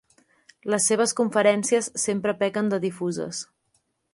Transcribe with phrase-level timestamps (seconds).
[0.73, 3.45] Les seves conferències sempre pequen de difuses.